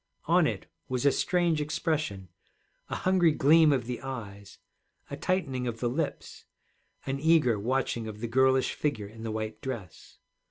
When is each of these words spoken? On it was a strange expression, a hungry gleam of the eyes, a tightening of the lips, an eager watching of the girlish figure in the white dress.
On 0.25 0.47
it 0.47 0.65
was 0.89 1.05
a 1.05 1.11
strange 1.11 1.61
expression, 1.61 2.29
a 2.89 2.95
hungry 2.95 3.31
gleam 3.31 3.71
of 3.71 3.85
the 3.85 4.01
eyes, 4.01 4.57
a 5.11 5.15
tightening 5.15 5.67
of 5.67 5.79
the 5.79 5.89
lips, 5.91 6.45
an 7.05 7.19
eager 7.19 7.59
watching 7.59 8.07
of 8.07 8.19
the 8.19 8.27
girlish 8.27 8.73
figure 8.73 9.05
in 9.07 9.21
the 9.21 9.29
white 9.29 9.61
dress. 9.61 10.17